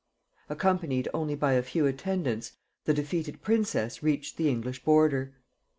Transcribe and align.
Accompanied 0.49 1.07
only 1.13 1.35
by 1.35 1.53
a 1.53 1.61
few 1.61 1.85
attendants, 1.85 2.53
the 2.85 2.93
defeated 2.95 3.43
princess 3.43 4.01
reached 4.01 4.35
the 4.35 4.49
English 4.49 4.83
border. 4.83 5.35